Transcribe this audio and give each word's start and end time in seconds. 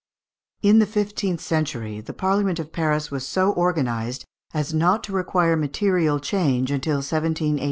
]In 0.63 0.79
the 0.79 0.87
fifteenth 0.87 1.41
century, 1.41 2.01
the 2.01 2.11
Parliament 2.11 2.57
of 2.57 2.71
Paris 2.73 3.11
was 3.11 3.23
so 3.23 3.51
organized 3.51 4.25
as 4.51 4.73
not 4.73 5.03
to 5.03 5.13
require 5.13 5.55
material 5.55 6.17
change 6.19 6.69
till 6.69 6.75
1789. 7.03 7.59